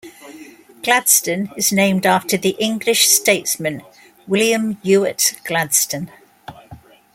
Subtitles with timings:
[0.81, 3.83] Gladstone is named after the English statesman
[4.25, 6.09] William Ewart Gladstone.